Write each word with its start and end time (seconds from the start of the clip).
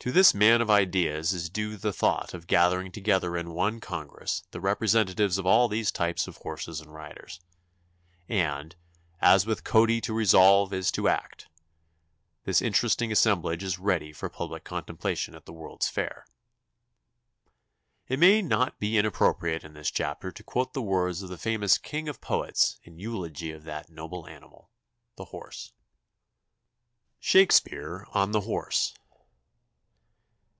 To 0.00 0.12
this 0.12 0.34
man 0.34 0.60
of 0.60 0.68
ideas 0.68 1.32
is 1.32 1.48
due 1.48 1.78
the 1.78 1.90
thought 1.90 2.34
of 2.34 2.46
gathering 2.46 2.92
together 2.92 3.38
in 3.38 3.52
one 3.54 3.80
congress 3.80 4.42
the 4.50 4.60
representatives 4.60 5.38
of 5.38 5.46
all 5.46 5.66
these 5.66 5.90
types 5.90 6.28
of 6.28 6.36
horses 6.36 6.82
and 6.82 6.92
riders. 6.92 7.40
And, 8.28 8.76
as 9.22 9.46
with 9.46 9.64
Cody 9.64 10.02
to 10.02 10.12
resolve 10.12 10.74
is 10.74 10.92
to 10.92 11.08
act, 11.08 11.48
this 12.44 12.60
interesting 12.60 13.10
assemblage 13.12 13.62
is 13.62 13.78
ready 13.78 14.12
for 14.12 14.28
public 14.28 14.62
contemplation 14.62 15.34
at 15.34 15.46
the 15.46 15.54
World's 15.54 15.88
Fair. 15.88 16.26
It 18.06 18.18
may 18.18 18.42
not 18.42 18.78
be 18.78 18.98
inappropriate 18.98 19.64
in 19.64 19.72
this 19.72 19.90
chapter 19.90 20.30
to 20.30 20.44
quote 20.44 20.74
the 20.74 20.82
words 20.82 21.22
of 21.22 21.30
the 21.30 21.38
famous 21.38 21.78
king 21.78 22.10
of 22.10 22.20
poets 22.20 22.78
in 22.82 22.98
eulogy 22.98 23.52
of 23.52 23.64
that 23.64 23.88
noble 23.88 24.26
animal, 24.26 24.70
the 25.16 25.24
horse. 25.24 25.72
SHAKESPEARE 27.20 28.04
ON 28.12 28.32
THE 28.32 28.42
HORSE. 28.42 28.92